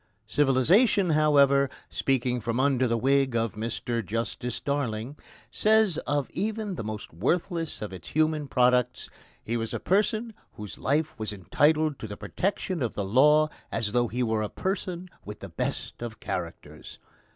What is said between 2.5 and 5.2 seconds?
under the wig of Mr Justice Darling,